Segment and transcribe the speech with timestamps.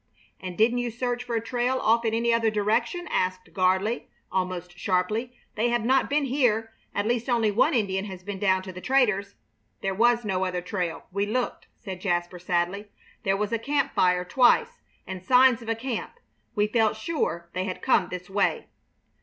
[0.39, 4.75] "And didn't you search for a trail off in any other direction?" asked Gardley, almost
[4.75, 5.37] sharply.
[5.53, 6.71] "They have not been here.
[6.95, 9.35] At least only one Indian has been down to the trader's."
[9.81, 11.05] "There was no other trail.
[11.11, 12.87] We looked," said Jasper, sadly.
[13.21, 16.13] "There was a camp fire twice, and signs of a camp.
[16.55, 18.69] We felt sure they had come this way."